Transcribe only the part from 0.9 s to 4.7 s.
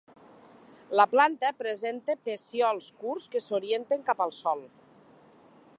La planta presenta pecíols curts que s'orienten cap al sòl.